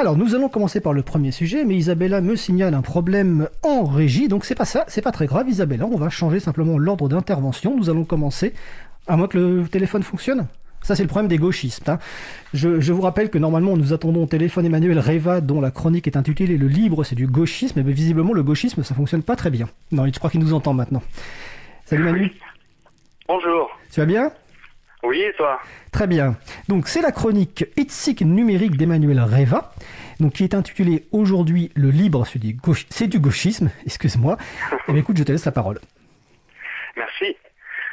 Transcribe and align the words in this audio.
Alors, 0.00 0.16
nous 0.16 0.34
allons 0.34 0.48
commencer 0.48 0.80
par 0.80 0.94
le 0.94 1.02
premier 1.02 1.30
sujet, 1.30 1.62
mais 1.66 1.76
Isabella 1.76 2.22
me 2.22 2.34
signale 2.34 2.72
un 2.72 2.80
problème 2.80 3.48
en 3.62 3.84
régie, 3.84 4.28
donc 4.28 4.46
c'est 4.46 4.54
pas 4.54 4.64
ça, 4.64 4.86
c'est 4.88 5.02
pas 5.02 5.12
très 5.12 5.26
grave, 5.26 5.46
Isabella. 5.46 5.84
On 5.84 5.98
va 5.98 6.08
changer 6.08 6.40
simplement 6.40 6.78
l'ordre 6.78 7.06
d'intervention. 7.10 7.76
Nous 7.76 7.90
allons 7.90 8.04
commencer, 8.06 8.54
à 9.06 9.18
moins 9.18 9.28
que 9.28 9.36
le 9.36 9.68
téléphone 9.68 10.02
fonctionne. 10.02 10.46
Ça, 10.80 10.96
c'est 10.96 11.02
le 11.02 11.08
problème 11.08 11.28
des 11.28 11.36
gauchistes. 11.36 11.90
hein. 11.90 11.98
Je, 12.54 12.80
je 12.80 12.94
vous 12.94 13.02
rappelle 13.02 13.28
que 13.28 13.36
normalement, 13.36 13.76
nous 13.76 13.92
attendons 13.92 14.22
au 14.22 14.26
téléphone 14.26 14.64
Emmanuel 14.64 14.98
Reva, 14.98 15.42
dont 15.42 15.60
la 15.60 15.70
chronique 15.70 16.06
est 16.06 16.16
intitulée 16.16 16.56
Le 16.56 16.68
libre, 16.68 17.04
c'est 17.04 17.14
du 17.14 17.26
gauchisme. 17.26 17.82
Mais 17.84 17.92
visiblement, 17.92 18.32
le 18.32 18.42
gauchisme, 18.42 18.82
ça 18.82 18.94
fonctionne 18.94 19.22
pas 19.22 19.36
très 19.36 19.50
bien. 19.50 19.68
Non, 19.92 20.06
je 20.06 20.18
crois 20.18 20.30
qu'il 20.30 20.40
nous 20.40 20.54
entend 20.54 20.72
maintenant. 20.72 21.02
Salut 21.84 22.04
Manu, 22.04 22.32
Bonjour. 23.28 23.68
tu 23.92 24.00
vas 24.00 24.06
bien? 24.06 24.32
Oui, 25.02 25.22
et 25.22 25.32
toi 25.32 25.60
Très 25.92 26.06
bien. 26.06 26.36
Donc 26.68 26.88
c'est 26.88 27.00
la 27.00 27.12
chronique 27.12 27.64
Itzik 27.76 28.20
numérique 28.22 28.76
d'Emmanuel 28.76 29.20
Reva, 29.20 29.72
donc 30.20 30.34
qui 30.34 30.44
est 30.44 30.54
intitulée 30.54 31.06
aujourd'hui 31.12 31.70
Le 31.74 31.90
libre, 31.90 32.26
c'est 32.26 32.38
du, 32.38 33.18
gauchisme, 33.18 33.70
excuse-moi. 33.86 34.36
Eh 34.88 34.92
bien 34.92 35.00
écoute, 35.00 35.16
je 35.16 35.24
te 35.24 35.32
laisse 35.32 35.46
la 35.46 35.52
parole. 35.52 35.80
Merci. 36.96 37.36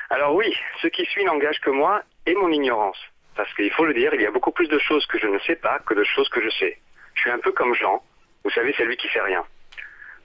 Alors 0.09 0.35
oui, 0.35 0.53
ce 0.81 0.87
qui 0.87 1.05
suit 1.05 1.23
n'engage 1.25 1.59
que 1.61 1.69
moi 1.69 2.01
et 2.25 2.35
mon 2.35 2.51
ignorance. 2.51 2.97
Parce 3.35 3.53
qu'il 3.53 3.71
faut 3.71 3.85
le 3.85 3.93
dire, 3.93 4.13
il 4.13 4.21
y 4.21 4.25
a 4.25 4.31
beaucoup 4.31 4.51
plus 4.51 4.67
de 4.67 4.79
choses 4.79 5.05
que 5.05 5.19
je 5.19 5.27
ne 5.27 5.39
sais 5.39 5.55
pas 5.55 5.79
que 5.85 5.93
de 5.93 6.03
choses 6.03 6.27
que 6.29 6.41
je 6.41 6.49
sais. 6.49 6.77
Je 7.13 7.21
suis 7.21 7.31
un 7.31 7.39
peu 7.39 7.51
comme 7.51 7.73
Jean, 7.73 8.01
vous 8.43 8.49
savez, 8.51 8.73
c'est 8.77 8.85
lui 8.85 8.97
qui 8.97 9.07
fait 9.07 9.21
rien. 9.21 9.43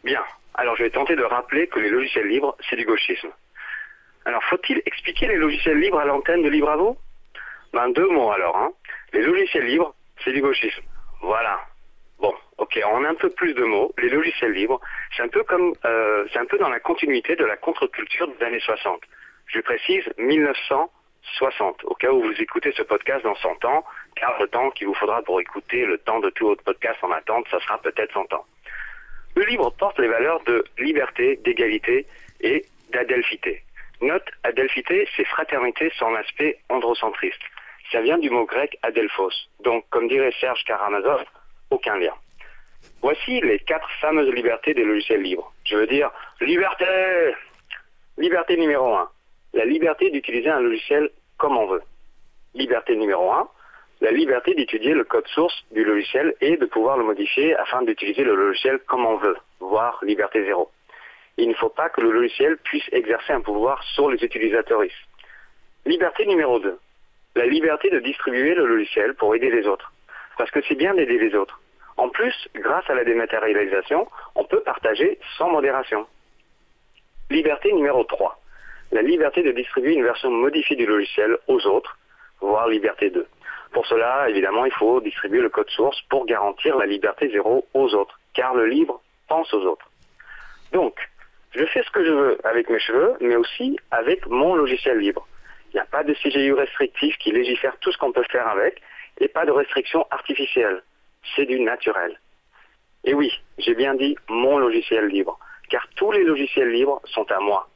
Bien, 0.05 0.23
alors 0.55 0.77
je 0.77 0.83
vais 0.83 0.91
tenter 0.91 1.17
de 1.17 1.23
rappeler 1.23 1.67
que 1.67 1.79
les 1.79 1.91
logiciels 1.91 2.29
libres, 2.29 2.57
c'est 2.69 2.77
du 2.77 2.85
gauchisme. 2.85 3.31
Alors 4.25 4.43
faut-il 4.45 4.83
expliquer 4.87 5.29
les 5.29 5.37
logiciels 5.37 5.79
libres 5.79 5.99
à 5.99 6.05
l'antenne 6.05 6.43
de 6.43 6.49
Libravo? 6.49 6.97
Ben 7.73 7.89
deux 7.91 8.09
mots 8.09 8.31
alors. 8.31 8.57
Hein. 8.57 8.73
Les 9.13 9.23
logiciels 9.23 9.67
libres, 9.67 9.95
c'est 10.23 10.33
du 10.33 10.41
gauchisme. 10.41 10.83
Voilà. 11.23 11.61
Bon, 12.19 12.35
ok, 12.59 12.79
en 12.85 13.05
un 13.05 13.15
peu 13.15 13.31
plus 13.31 13.53
de 13.55 13.65
mots, 13.65 13.93
les 13.99 14.09
logiciels 14.09 14.53
libres, 14.53 14.81
c'est 15.17 15.23
un 15.23 15.29
peu 15.29 15.43
comme, 15.43 15.73
euh, 15.85 16.25
c'est 16.33 16.39
un 16.39 16.45
peu 16.45 16.57
dans 16.59 16.69
la 16.69 16.79
continuité 16.79 17.35
de 17.35 17.45
la 17.45 17.57
contre-culture 17.57 18.29
des 18.29 18.45
années 18.45 18.61
60. 18.61 19.01
Je 19.47 19.61
précise 19.61 20.05
1960, 20.19 21.85
au 21.85 21.95
cas 21.95 22.11
où 22.13 22.23
vous 22.23 22.41
écoutez 22.41 22.73
ce 22.73 22.83
podcast 22.83 23.25
dans 23.25 23.35
100 23.35 23.65
ans, 23.65 23.85
car 24.15 24.41
le 24.41 24.47
temps 24.47 24.71
qu'il 24.71 24.87
vous 24.87 24.95
faudra 24.95 25.21
pour 25.23 25.41
écouter 25.41 25.85
le 25.85 25.99
temps 25.99 26.21
de 26.21 26.31
tout 26.31 26.47
autre 26.47 26.63
podcast 26.63 26.99
en 27.03 27.11
attente, 27.11 27.47
ça 27.51 27.59
sera 27.61 27.79
peut-être 27.79 28.13
100 28.13 28.33
ans. 28.35 28.45
Le 29.35 29.45
livre 29.45 29.71
porte 29.71 29.99
les 29.99 30.09
valeurs 30.09 30.43
de 30.45 30.65
liberté, 30.79 31.41
d'égalité 31.43 32.07
et 32.41 32.65
d'adelphité. 32.93 33.63
Note, 34.03 34.29
adelphité, 34.43 35.09
c'est 35.17 35.25
fraternité 35.25 35.91
sans 35.99 36.11
l'aspect 36.11 36.59
androcentriste. 36.69 37.41
Ça 37.91 38.01
vient 38.01 38.19
du 38.19 38.31
mot 38.31 38.45
grec 38.45 38.77
adelphos, 38.83 39.33
donc 39.61 39.85
comme 39.91 40.09
dirait 40.09 40.35
Serge 40.41 40.65
Karamazov, 40.65 41.25
aucun 41.71 41.99
lien. 41.99 42.15
Voici 43.01 43.41
les 43.41 43.61
quatre 43.61 43.89
fameuses 44.01 44.33
libertés 44.35 44.75
des 44.75 44.85
logiciels 44.85 45.23
libres. 45.23 45.53
Je 45.65 45.77
veux 45.77 45.87
dire, 45.87 46.11
liberté 46.41 46.85
Liberté 48.19 48.57
numéro 48.59 48.95
1. 48.95 49.09
La 49.55 49.65
liberté 49.65 50.11
d'utiliser 50.11 50.51
un 50.51 50.61
logiciel 50.61 51.11
comme 51.39 51.57
on 51.57 51.67
veut. 51.67 51.83
Liberté 52.55 52.95
numéro 52.95 53.33
1. 53.33 53.49
La 54.03 54.11
liberté 54.11 54.55
d'étudier 54.55 54.93
le 54.93 55.05
code 55.05 55.27
source 55.29 55.65
du 55.71 55.83
logiciel 55.85 56.35
et 56.41 56.57
de 56.57 56.67
pouvoir 56.67 56.99
le 56.99 57.05
modifier 57.05 57.57
afin 57.57 57.83
d'utiliser 57.83 58.25
le 58.25 58.35
logiciel 58.35 58.81
comme 58.81 59.07
on 59.07 59.17
veut, 59.17 59.37
voire 59.61 59.99
liberté 60.03 60.45
zéro. 60.45 60.71
Il 61.39 61.49
ne 61.49 61.55
faut 61.55 61.71
pas 61.71 61.89
que 61.89 62.01
le 62.01 62.13
logiciel 62.13 62.59
puisse 62.59 62.85
exercer 62.93 63.33
un 63.33 63.41
pouvoir 63.41 63.83
sur 63.95 64.11
les 64.11 64.23
utilisateurs. 64.23 64.83
Liberté 65.87 66.27
numéro 66.27 66.59
2. 66.59 66.79
La 67.35 67.47
liberté 67.47 67.91
de 67.91 68.01
distribuer 68.01 68.55
le 68.55 68.67
logiciel 68.67 69.15
pour 69.15 69.35
aider 69.35 69.51
les 69.51 69.67
autres. 69.67 69.93
Parce 70.37 70.51
que 70.51 70.61
c'est 70.69 70.75
bien 70.75 70.95
d'aider 70.95 71.19
les 71.19 71.35
autres. 71.35 71.61
En 71.97 72.09
plus, 72.09 72.35
grâce 72.55 72.89
à 72.89 72.95
la 72.95 73.05
dématérialisation, 73.05 74.09
on 74.35 74.45
peut 74.45 74.61
partager 74.61 75.19
sans 75.39 75.51
modération. 75.51 76.07
Liberté 77.31 77.73
numéro 77.73 78.05
3. 78.05 78.39
La 78.93 79.03
liberté 79.03 79.43
de 79.43 79.53
distribuer 79.53 79.95
une 79.95 80.05
version 80.05 80.31
modifiée 80.31 80.77
du 80.77 80.85
logiciel 80.85 81.39
aux 81.49 81.67
autres, 81.67 81.97
voire 82.41 82.69
liberté 82.69 83.09
2. 83.11 83.27
Pour 83.73 83.87
cela, 83.87 84.29
évidemment, 84.29 84.67
il 84.67 84.73
faut 84.73 85.01
distribuer 85.01 85.41
le 85.41 85.49
code 85.49 85.71
source 85.71 85.99
pour 86.11 86.27
garantir 86.27 86.77
la 86.77 86.85
liberté 86.85 87.31
zéro 87.31 87.67
aux 87.73 87.95
autres, 87.95 88.21
car 88.35 88.55
le 88.55 88.67
libre 88.67 89.01
pense 89.29 89.53
aux 89.55 89.65
autres. 89.65 89.89
Donc, 90.73 90.95
je 91.55 91.65
fais 91.67 91.83
ce 91.83 91.91
que 91.91 92.05
je 92.05 92.11
veux 92.11 92.39
avec 92.45 92.69
mes 92.71 92.79
cheveux, 92.79 93.15
mais 93.21 93.37
aussi 93.37 93.79
avec 93.91 94.27
mon 94.27 94.55
logiciel 94.55 94.99
libre. 94.99 95.27
Il 95.73 95.77
n'y 95.77 95.81
a 95.81 95.87
pas 95.87 96.05
de 96.05 96.15
CGU 96.15 96.53
restrictif 96.55 97.17
qui 97.19 97.31
légifère 97.31 97.77
tout 97.81 97.93
ce 97.93 97.99
qu'on 97.99 98.13
peut 98.13 98.25
faire 98.31 98.49
avec, 98.49 98.81
et 99.19 99.29
pas 99.29 99.45
de 99.45 99.51
restrictions 99.51 100.07
artificielles. 100.11 100.83
C'est 101.37 101.47
du 101.47 101.61
naturel. 101.61 102.19
Et 103.05 103.15
oui, 103.15 103.33
j'ai 103.59 103.75
bien 103.75 103.95
dit 103.95 104.17
mon 104.29 104.59
logiciel 104.59 105.07
libre, 105.07 105.39
car 105.71 105.87
tous 105.97 106.13
les 106.13 106.25
logiciels 106.25 106.71
libres 106.71 107.01
sont 107.05 107.31
à 107.31 107.41
moi, 107.41 107.69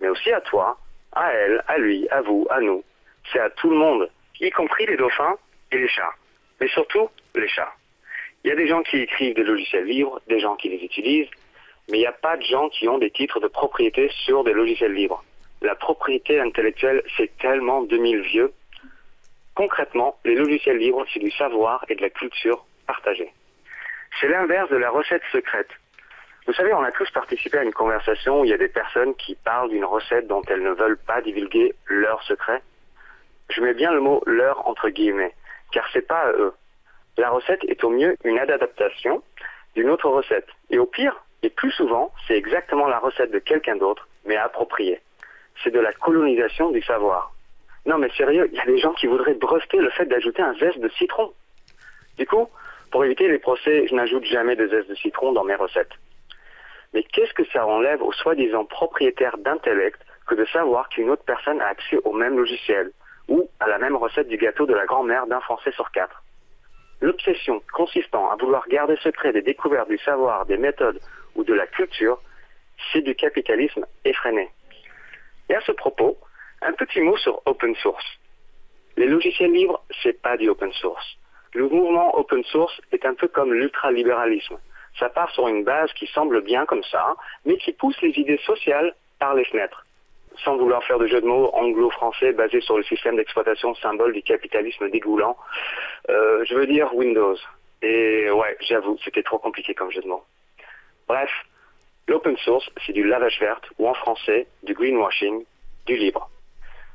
mais 0.00 0.08
aussi 0.08 0.32
à 0.32 0.40
toi, 0.40 0.78
à 1.12 1.32
elle, 1.32 1.62
à 1.68 1.78
lui, 1.78 2.08
à 2.10 2.20
vous, 2.22 2.46
à 2.50 2.60
nous. 2.60 2.84
C'est 3.32 3.40
à 3.40 3.50
tout 3.50 3.70
le 3.70 3.76
monde, 3.76 4.10
y 4.40 4.50
compris 4.50 4.86
les 4.86 4.96
dauphins 4.96 5.36
et 5.70 5.78
les 5.78 5.88
chats, 5.88 6.14
mais 6.60 6.68
surtout 6.68 7.08
les 7.34 7.48
chats. 7.48 7.72
Il 8.44 8.48
y 8.48 8.52
a 8.52 8.56
des 8.56 8.68
gens 8.68 8.82
qui 8.82 8.98
écrivent 8.98 9.34
des 9.34 9.44
logiciels 9.44 9.86
libres, 9.86 10.20
des 10.28 10.38
gens 10.38 10.56
qui 10.56 10.68
les 10.68 10.84
utilisent, 10.84 11.30
mais 11.88 11.98
il 11.98 12.00
n'y 12.00 12.06
a 12.06 12.12
pas 12.12 12.36
de 12.36 12.42
gens 12.42 12.68
qui 12.68 12.88
ont 12.88 12.98
des 12.98 13.10
titres 13.10 13.40
de 13.40 13.48
propriété 13.48 14.10
sur 14.24 14.44
des 14.44 14.52
logiciels 14.52 14.94
libres. 14.94 15.22
La 15.62 15.74
propriété 15.74 16.40
intellectuelle, 16.40 17.02
c'est 17.16 17.36
tellement 17.38 17.82
2000 17.82 18.20
vieux. 18.20 18.52
Concrètement, 19.54 20.18
les 20.24 20.34
logiciels 20.34 20.78
libres, 20.78 21.04
c'est 21.12 21.20
du 21.20 21.30
savoir 21.30 21.84
et 21.88 21.94
de 21.94 22.02
la 22.02 22.10
culture 22.10 22.64
partagée. 22.86 23.32
C'est 24.20 24.28
l'inverse 24.28 24.70
de 24.70 24.76
la 24.76 24.90
recette 24.90 25.22
secrète. 25.32 25.70
Vous 26.46 26.52
savez, 26.52 26.74
on 26.74 26.82
a 26.82 26.92
tous 26.92 27.10
participé 27.10 27.58
à 27.58 27.62
une 27.62 27.72
conversation 27.72 28.40
où 28.40 28.44
il 28.44 28.50
y 28.50 28.54
a 28.54 28.58
des 28.58 28.68
personnes 28.68 29.14
qui 29.14 29.34
parlent 29.34 29.70
d'une 29.70 29.84
recette 29.84 30.26
dont 30.26 30.42
elles 30.48 30.62
ne 30.62 30.72
veulent 30.72 30.98
pas 30.98 31.22
divulguer 31.22 31.74
leur 31.86 32.22
secret. 32.24 32.62
Je 33.48 33.62
mets 33.62 33.74
bien 33.74 33.92
le 33.92 34.00
mot 34.00 34.22
leur 34.26 34.66
entre 34.68 34.90
guillemets, 34.90 35.34
car 35.72 35.88
c'est 35.92 36.06
pas 36.06 36.20
à 36.20 36.32
eux. 36.32 36.52
La 37.16 37.30
recette 37.30 37.64
est 37.64 37.82
au 37.84 37.90
mieux 37.90 38.16
une 38.24 38.38
adaptation 38.38 39.22
d'une 39.74 39.88
autre 39.88 40.08
recette. 40.08 40.48
Et 40.70 40.78
au 40.78 40.86
pire, 40.86 41.23
et 41.44 41.50
plus 41.50 41.72
souvent, 41.72 42.12
c'est 42.26 42.36
exactement 42.36 42.88
la 42.88 42.98
recette 42.98 43.30
de 43.30 43.38
quelqu'un 43.38 43.76
d'autre, 43.76 44.08
mais 44.24 44.36
appropriée. 44.36 45.00
C'est 45.62 45.70
de 45.70 45.80
la 45.80 45.92
colonisation 45.92 46.70
du 46.70 46.82
savoir. 46.82 47.32
Non 47.86 47.98
mais 47.98 48.10
sérieux, 48.16 48.48
il 48.50 48.56
y 48.56 48.60
a 48.60 48.64
des 48.64 48.78
gens 48.78 48.94
qui 48.94 49.06
voudraient 49.06 49.34
breveter 49.34 49.76
le 49.78 49.90
fait 49.90 50.06
d'ajouter 50.06 50.42
un 50.42 50.54
zeste 50.54 50.80
de 50.80 50.88
citron. 50.90 51.32
Du 52.16 52.26
coup, 52.26 52.48
pour 52.90 53.04
éviter 53.04 53.28
les 53.28 53.38
procès, 53.38 53.86
je 53.86 53.94
n'ajoute 53.94 54.24
jamais 54.24 54.56
de 54.56 54.66
zeste 54.68 54.88
de 54.88 54.94
citron 54.94 55.32
dans 55.32 55.44
mes 55.44 55.54
recettes. 55.54 55.92
Mais 56.94 57.02
qu'est-ce 57.02 57.34
que 57.34 57.44
ça 57.46 57.66
enlève 57.66 58.02
aux 58.02 58.12
soi-disant 58.12 58.64
propriétaires 58.64 59.36
d'intellect 59.38 60.00
que 60.26 60.34
de 60.34 60.44
savoir 60.46 60.88
qu'une 60.88 61.10
autre 61.10 61.24
personne 61.24 61.60
a 61.60 61.66
accès 61.66 61.98
au 62.04 62.12
même 62.12 62.38
logiciel 62.38 62.92
ou 63.28 63.48
à 63.60 63.68
la 63.68 63.78
même 63.78 63.96
recette 63.96 64.28
du 64.28 64.36
gâteau 64.38 64.64
de 64.64 64.74
la 64.74 64.86
grand-mère 64.86 65.26
d'un 65.26 65.40
Français 65.40 65.72
sur 65.72 65.90
quatre? 65.90 66.22
L'obsession 67.04 67.60
consistant 67.74 68.30
à 68.30 68.36
vouloir 68.36 68.66
garder 68.66 68.96
secret 68.96 69.30
des 69.34 69.42
découvertes 69.42 69.90
du 69.90 69.98
savoir, 69.98 70.46
des 70.46 70.56
méthodes 70.56 70.98
ou 71.34 71.44
de 71.44 71.52
la 71.52 71.66
culture, 71.66 72.18
c'est 72.90 73.02
du 73.02 73.14
capitalisme 73.14 73.84
effréné. 74.06 74.48
Et 75.50 75.54
à 75.54 75.60
ce 75.60 75.72
propos, 75.72 76.16
un 76.62 76.72
petit 76.72 77.02
mot 77.02 77.18
sur 77.18 77.42
open 77.44 77.74
source. 77.74 78.06
Les 78.96 79.06
logiciels 79.06 79.52
libres, 79.52 79.84
c'est 80.02 80.18
pas 80.22 80.38
du 80.38 80.48
open 80.48 80.72
source. 80.72 81.18
Le 81.52 81.68
mouvement 81.68 82.18
open 82.18 82.42
source 82.44 82.80
est 82.90 83.04
un 83.04 83.12
peu 83.12 83.28
comme 83.28 83.52
l'ultralibéralisme. 83.52 84.56
Ça 84.98 85.10
part 85.10 85.30
sur 85.32 85.46
une 85.46 85.62
base 85.62 85.92
qui 85.92 86.06
semble 86.06 86.40
bien 86.40 86.64
comme 86.64 86.84
ça, 86.84 87.16
mais 87.44 87.58
qui 87.58 87.74
pousse 87.74 88.00
les 88.00 88.18
idées 88.18 88.40
sociales 88.46 88.94
par 89.18 89.34
les 89.34 89.44
fenêtres. 89.44 89.83
Sans 90.42 90.56
vouloir 90.56 90.82
faire 90.84 90.98
de 90.98 91.06
jeu 91.06 91.20
de 91.20 91.26
mots 91.26 91.50
anglo-français 91.54 92.32
basé 92.32 92.60
sur 92.60 92.76
le 92.76 92.82
système 92.84 93.16
d'exploitation 93.16 93.74
symbole 93.76 94.12
du 94.12 94.22
capitalisme 94.22 94.90
dégoulant, 94.90 95.36
euh, 96.10 96.44
je 96.44 96.54
veux 96.54 96.66
dire 96.66 96.94
Windows. 96.94 97.36
Et 97.82 98.30
ouais, 98.30 98.56
j'avoue, 98.60 98.98
c'était 99.04 99.22
trop 99.22 99.38
compliqué 99.38 99.74
comme 99.74 99.90
jeu 99.90 100.00
de 100.00 100.08
mots. 100.08 100.24
Bref, 101.06 101.30
l'open 102.08 102.36
source, 102.38 102.68
c'est 102.84 102.92
du 102.92 103.04
lavage 103.04 103.38
verte, 103.38 103.66
ou 103.78 103.88
en 103.88 103.94
français, 103.94 104.46
du 104.62 104.74
greenwashing, 104.74 105.44
du 105.86 105.96
libre. 105.96 106.30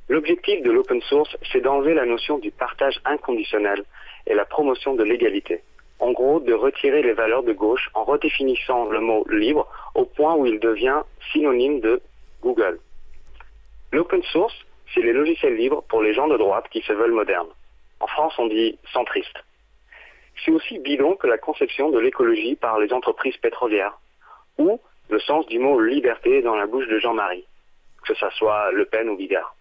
L'objectif 0.09 0.63
de 0.63 0.71
l'open 0.71 1.01
source, 1.03 1.37
c'est 1.51 1.61
d'enlever 1.61 1.93
la 1.93 2.05
notion 2.05 2.39
du 2.39 2.49
partage 2.49 2.99
inconditionnel 3.05 3.83
et 4.25 4.33
la 4.33 4.45
promotion 4.45 4.95
de 4.95 5.03
l'égalité. 5.03 5.61
En 5.99 6.11
gros, 6.11 6.39
de 6.39 6.53
retirer 6.53 7.03
les 7.03 7.13
valeurs 7.13 7.43
de 7.43 7.53
gauche 7.53 7.89
en 7.93 8.03
redéfinissant 8.05 8.89
le 8.89 9.01
mot 9.01 9.25
libre 9.29 9.67
au 9.93 10.05
point 10.05 10.35
où 10.35 10.45
il 10.45 10.59
devient 10.59 11.01
synonyme 11.31 11.81
de 11.81 12.01
Google. 12.41 12.79
L'open 13.91 14.21
source, 14.23 14.55
c'est 14.93 15.01
les 15.01 15.13
logiciels 15.13 15.55
libres 15.55 15.83
pour 15.89 16.01
les 16.01 16.13
gens 16.13 16.27
de 16.27 16.37
droite 16.37 16.67
qui 16.69 16.81
se 16.81 16.93
veulent 16.93 17.11
modernes. 17.11 17.49
En 17.99 18.07
France, 18.07 18.33
on 18.37 18.47
dit 18.47 18.77
centriste. 18.93 19.43
C'est 20.43 20.51
aussi 20.51 20.79
bidon 20.79 21.15
que 21.15 21.27
la 21.27 21.37
conception 21.37 21.89
de 21.89 21.99
l'écologie 21.99 22.55
par 22.55 22.79
les 22.79 22.93
entreprises 22.93 23.37
pétrolières, 23.37 23.97
ou 24.57 24.79
le 25.09 25.19
sens 25.19 25.45
du 25.47 25.59
mot 25.59 25.79
liberté 25.81 26.41
dans 26.41 26.55
la 26.55 26.67
bouche 26.67 26.87
de 26.87 26.99
Jean-Marie, 26.99 27.45
que 28.05 28.13
ce 28.13 28.29
soit 28.31 28.71
Le 28.71 28.85
Pen 28.85 29.09
ou 29.09 29.17
Bigard. 29.17 29.55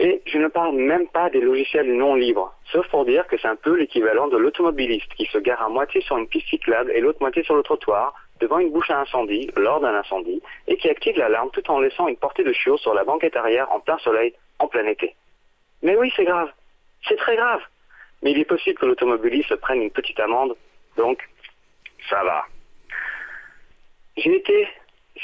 Et 0.00 0.22
je 0.26 0.38
ne 0.38 0.46
parle 0.46 0.76
même 0.76 1.08
pas 1.08 1.28
des 1.28 1.40
logiciels 1.40 1.92
non 1.92 2.14
libres, 2.14 2.54
sauf 2.70 2.88
pour 2.88 3.04
dire 3.04 3.26
que 3.26 3.36
c'est 3.36 3.48
un 3.48 3.56
peu 3.56 3.74
l'équivalent 3.74 4.28
de 4.28 4.36
l'automobiliste 4.36 5.12
qui 5.14 5.26
se 5.26 5.38
gare 5.38 5.60
à 5.60 5.68
moitié 5.68 6.00
sur 6.02 6.16
une 6.16 6.28
piste 6.28 6.46
cyclable 6.48 6.92
et 6.92 7.00
l'autre 7.00 7.20
moitié 7.20 7.42
sur 7.42 7.56
le 7.56 7.64
trottoir, 7.64 8.14
devant 8.40 8.58
une 8.58 8.70
bouche 8.70 8.90
à 8.90 9.00
incendie, 9.00 9.50
lors 9.56 9.80
d'un 9.80 9.94
incendie, 9.94 10.42
et 10.66 10.76
qui 10.76 10.88
active 10.88 11.16
l'alarme 11.18 11.50
tout 11.52 11.70
en 11.70 11.80
laissant 11.80 12.08
une 12.08 12.16
portée 12.16 12.44
de 12.44 12.52
chiots 12.52 12.78
sur 12.78 12.94
la 12.94 13.04
banquette 13.04 13.36
arrière 13.36 13.70
en 13.72 13.80
plein 13.80 13.98
soleil, 13.98 14.34
en 14.58 14.68
plein 14.68 14.86
été. 14.86 15.14
Mais 15.82 15.96
oui, 15.96 16.12
c'est 16.16 16.24
grave. 16.24 16.50
C'est 17.06 17.16
très 17.16 17.36
grave. 17.36 17.60
Mais 18.22 18.32
il 18.32 18.38
est 18.38 18.44
possible 18.44 18.78
que 18.78 18.86
l'automobiliste 18.86 19.54
prenne 19.56 19.82
une 19.82 19.90
petite 19.90 20.18
amende, 20.18 20.56
donc 20.96 21.22
ça 22.10 22.22
va. 22.24 22.44
J'ai 24.16 24.34
été 24.34 24.68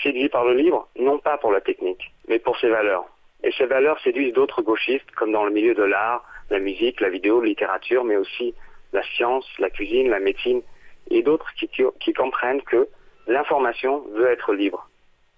séduit 0.03 0.29
par 0.29 0.45
le 0.45 0.55
livre, 0.55 0.89
non 0.99 1.19
pas 1.19 1.39
pour 1.39 1.51
la 1.53 1.61
technique, 1.61 2.13
mais 2.29 2.39
pour 2.39 2.57
ses 2.59 2.69
valeurs. 2.69 3.05
Et 3.43 3.53
ces 3.53 3.67
valeurs 3.67 4.01
séduisent 4.01 4.33
d'autres 4.33 4.63
gauchistes, 4.63 5.11
comme 5.13 5.33
dans 5.33 5.45
le 5.45 5.51
milieu 5.51 5.75
de 5.75 5.83
l'art, 5.83 6.25
la 6.51 6.59
musique, 6.59 7.01
la 7.01 7.11
vidéo, 7.11 7.41
la 7.41 7.49
littérature, 7.49 8.05
mais 8.05 8.17
aussi 8.17 8.55
la 8.93 9.03
science, 9.03 9.47
la 9.59 9.71
cuisine, 9.71 10.09
la 10.09 10.21
médecine, 10.21 10.63
et 11.11 11.23
d'autres 11.23 11.51
qui 11.55 12.13
comprennent 12.13 12.63
que 12.63 12.89
l'information 13.27 14.05
veut 14.13 14.31
être 14.31 14.53
libre, 14.55 14.89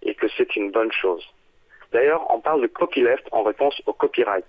et 0.03 0.15
que 0.15 0.27
c'est 0.37 0.57
une 0.57 0.71
bonne 0.71 0.93
chose. 0.93 1.25
D'ailleurs, 1.93 2.27
on 2.31 2.41
parle 2.41 2.63
de 2.63 2.67
copyleft 2.67 3.27
en 3.33 3.43
réponse 3.43 3.81
au 3.87 3.93
copyright. 3.93 4.47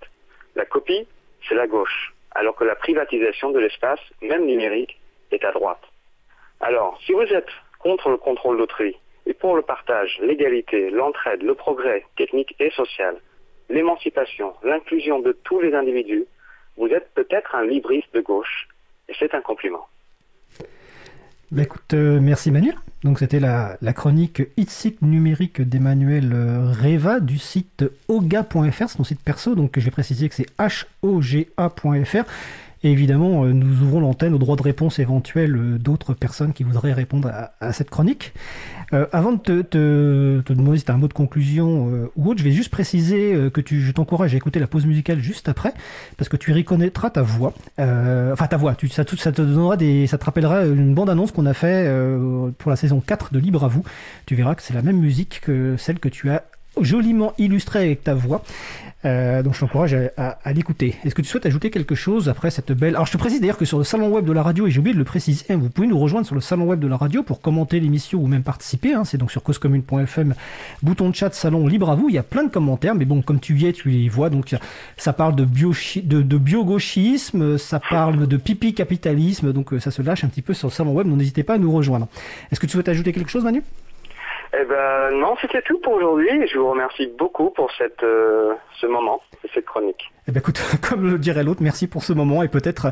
La 0.54 0.64
copie, 0.64 1.06
c'est 1.48 1.54
la 1.54 1.66
gauche, 1.66 2.14
alors 2.32 2.56
que 2.56 2.64
la 2.64 2.74
privatisation 2.74 3.50
de 3.50 3.58
l'espace, 3.58 4.00
même 4.22 4.44
numérique, 4.46 4.98
est 5.30 5.44
à 5.44 5.52
droite. 5.52 5.82
Alors, 6.60 6.98
si 7.04 7.12
vous 7.12 7.22
êtes 7.22 7.50
contre 7.78 8.08
le 8.10 8.16
contrôle 8.16 8.58
d'autrui, 8.58 8.96
et 9.26 9.34
pour 9.34 9.54
le 9.56 9.62
partage, 9.62 10.18
l'égalité, 10.20 10.90
l'entraide, 10.90 11.42
le 11.42 11.54
progrès 11.54 12.04
technique 12.16 12.54
et 12.58 12.70
social, 12.70 13.20
l'émancipation, 13.68 14.54
l'inclusion 14.62 15.20
de 15.20 15.32
tous 15.44 15.60
les 15.60 15.74
individus, 15.74 16.26
vous 16.76 16.88
êtes 16.88 17.12
peut-être 17.14 17.54
un 17.54 17.64
libriste 17.64 18.12
de 18.14 18.20
gauche, 18.20 18.68
et 19.08 19.14
c'est 19.18 19.34
un 19.34 19.42
compliment. 19.42 19.86
Bah 21.50 21.62
écoute, 21.62 21.94
euh, 21.94 22.18
merci 22.20 22.50
Manu. 22.50 22.72
Donc 23.04 23.20
c'était 23.20 23.38
la, 23.38 23.78
chronique 23.94 24.42
Itsic 24.56 25.00
numérique 25.02 25.62
d'Emmanuel 25.62 26.32
euh, 26.32 26.72
Reva 26.72 27.20
du 27.20 27.38
site 27.38 27.84
oga.fr, 28.08 28.88
c'est 28.88 28.96
ton 28.96 29.04
site 29.04 29.22
perso, 29.22 29.54
donc 29.54 29.78
je 29.78 29.84
vais 29.84 29.90
préciser 29.90 30.28
que 30.28 30.34
c'est 30.34 30.48
h-o-g-a.fr. 30.58 32.24
Et 32.84 32.92
évidemment, 32.92 33.44
euh, 33.44 33.52
nous 33.52 33.82
ouvrons 33.82 34.00
l'antenne 34.00 34.34
aux 34.34 34.38
droits 34.38 34.56
de 34.56 34.62
réponse 34.62 34.98
éventuels 34.98 35.56
euh, 35.56 35.78
d'autres 35.78 36.14
personnes 36.14 36.52
qui 36.52 36.62
voudraient 36.62 36.92
répondre 36.92 37.30
à, 37.60 37.72
cette 37.72 37.90
chronique. 37.90 38.32
Euh, 38.92 39.06
avant 39.12 39.32
de 39.32 39.62
te, 39.62 40.42
demander 40.52 40.78
si 40.78 40.84
tu 40.84 40.90
as 40.90 40.94
un 40.94 40.98
mot 40.98 41.08
de 41.08 41.12
conclusion 41.12 42.08
ou 42.16 42.30
autre, 42.30 42.38
je 42.38 42.44
vais 42.44 42.52
juste 42.52 42.70
préciser 42.70 43.50
que 43.52 43.62
je 43.66 43.92
t'encourage 43.92 44.32
à 44.32 44.36
écouter 44.36 44.60
la 44.60 44.66
pause 44.66 44.86
musicale 44.86 45.20
juste 45.20 45.48
après, 45.48 45.74
parce 46.16 46.28
que 46.28 46.36
tu 46.36 46.52
reconnaîtras 46.52 47.10
ta 47.10 47.22
voix. 47.22 47.52
enfin, 47.78 48.46
ta 48.48 48.56
voix, 48.56 48.74
ça, 48.90 49.04
te 49.04 49.42
donnera 49.42 49.76
des, 49.76 50.06
ça 50.06 50.16
te 50.16 50.24
rappellera 50.24 50.64
une 50.64 50.94
bande-annonce 50.94 51.32
qu'on 51.32 51.46
a 51.46 51.54
fait 51.54 51.92
pour 52.56 52.70
la 52.70 52.76
saison 52.76 53.00
4 53.00 53.32
de 53.32 53.38
Libre 53.38 53.64
à 53.64 53.68
vous. 53.68 53.84
Tu 54.26 54.34
verras 54.34 54.54
que 54.54 54.62
c'est 54.62 54.74
la 54.74 54.82
même 54.82 54.98
musique 54.98 55.40
que 55.42 55.76
celle 55.76 55.98
que 55.98 56.08
tu 56.08 56.30
as 56.30 56.44
joliment 56.80 57.34
illustrée 57.38 57.80
avec 57.80 58.04
ta 58.04 58.14
voix. 58.14 58.42
Euh, 59.04 59.44
donc 59.44 59.54
je 59.54 59.60
t'encourage 59.60 59.96
à, 60.16 60.52
l'écouter. 60.52 60.96
Est-ce 61.04 61.14
que 61.14 61.22
tu 61.22 61.28
souhaites 61.28 61.46
ajouter 61.46 61.70
quelque 61.70 61.94
chose 61.94 62.28
après 62.28 62.50
cette 62.50 62.72
belle... 62.72 62.96
Alors 62.96 63.06
je 63.06 63.12
te 63.12 63.16
précise 63.16 63.40
d'ailleurs 63.40 63.56
que 63.56 63.64
sur 63.64 63.78
le 63.78 63.84
salon 63.84 64.08
web 64.08 64.24
de 64.24 64.32
la 64.32 64.42
radio, 64.42 64.66
et 64.66 64.70
j'ai 64.70 64.80
oublié 64.80 64.94
de 64.94 64.98
le 64.98 65.04
préciser, 65.04 65.44
hein, 65.50 65.56
vous 65.56 65.68
pouvez 65.70 65.86
nous 65.86 65.98
rejoindre 65.98 66.26
sur 66.26 66.34
le 66.34 66.40
salon 66.40 66.66
web 66.66 66.80
de 66.80 66.88
la 66.88 66.96
radio 66.96 67.22
pour 67.22 67.40
commenter 67.40 67.78
l'émission 67.78 68.20
ou 68.20 68.26
même 68.26 68.42
participer. 68.42 68.94
Hein, 68.94 69.04
c'est 69.04 69.18
donc 69.18 69.30
sur 69.30 69.42
causecommune.fm, 69.42 70.34
bouton 70.82 71.10
de 71.10 71.14
chat, 71.14 71.32
salon 71.32 71.66
libre 71.68 71.90
à 71.90 71.94
vous. 71.94 72.08
Il 72.08 72.14
y 72.14 72.18
a 72.18 72.24
plein 72.24 72.42
de 72.42 72.50
commentaires, 72.50 72.96
mais 72.96 73.04
bon, 73.04 73.22
comme 73.22 73.38
tu 73.38 73.56
y 73.56 73.66
es, 73.66 73.72
tu 73.72 73.88
les 73.90 74.08
vois. 74.08 74.30
Donc 74.30 74.54
ça 74.96 75.12
parle 75.12 75.36
de, 75.36 75.44
bio, 75.44 75.72
bio-gauchisme, 76.02 77.56
ça 77.56 77.80
parle 77.80 78.26
de 78.26 78.36
pipi 78.36 78.74
capitalisme, 78.74 79.52
donc 79.52 79.72
euh, 79.72 79.80
ça 79.80 79.90
se 79.90 80.02
lâche 80.02 80.24
un 80.24 80.28
petit 80.28 80.42
peu 80.42 80.54
sur 80.54 80.68
le 80.68 80.72
salon 80.72 80.92
web. 80.92 81.06
Donc 81.06 81.18
n'hésitez 81.18 81.44
pas 81.44 81.54
à 81.54 81.58
nous 81.58 81.70
rejoindre. 81.70 82.08
Est-ce 82.50 82.58
que 82.58 82.66
tu 82.66 82.72
souhaites 82.72 82.88
ajouter 82.88 83.12
quelque 83.12 83.30
chose, 83.30 83.44
Manu? 83.44 83.62
Eh 84.54 84.64
ben 84.64 85.10
non, 85.18 85.36
c'était 85.40 85.62
tout 85.62 85.78
pour 85.80 85.94
aujourd'hui. 85.94 86.28
Je 86.50 86.58
vous 86.58 86.70
remercie 86.70 87.10
beaucoup 87.18 87.50
pour 87.50 87.70
cette, 87.76 88.02
euh, 88.02 88.54
ce 88.80 88.86
moment 88.86 89.20
et 89.44 89.48
cette 89.52 89.66
chronique. 89.66 90.10
Eh 90.26 90.32
ben 90.32 90.40
écoute, 90.40 90.60
comme 90.88 91.10
le 91.10 91.18
dirait 91.18 91.44
l'autre, 91.44 91.62
merci 91.62 91.86
pour 91.86 92.02
ce 92.02 92.12
moment 92.12 92.42
et 92.42 92.48
peut-être 92.48 92.86
euh, 92.86 92.90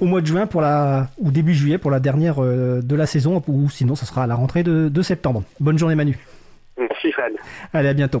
au 0.00 0.06
mois 0.06 0.20
de 0.20 0.26
juin 0.26 0.46
pour 0.46 0.60
la 0.60 1.08
ou 1.18 1.32
début 1.32 1.54
juillet 1.54 1.78
pour 1.78 1.90
la 1.90 1.98
dernière 1.98 2.42
euh, 2.42 2.80
de 2.82 2.96
la 2.96 3.06
saison 3.06 3.42
ou 3.48 3.68
sinon 3.68 3.94
ce 3.96 4.06
sera 4.06 4.24
à 4.24 4.26
la 4.26 4.36
rentrée 4.36 4.62
de, 4.62 4.88
de 4.88 5.02
septembre. 5.02 5.42
Bonne 5.58 5.78
journée 5.78 5.96
Manu. 5.96 6.18
Merci 6.78 7.10
Fred. 7.12 7.34
Allez 7.72 7.88
à 7.88 7.94
bientôt. 7.94 8.20